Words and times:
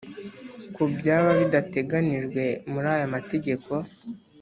Kubyaba 0.75 1.29
bidateganijwe 1.41 2.43
muri 2.71 2.87
aya 2.95 3.07
mategeko 3.15 3.71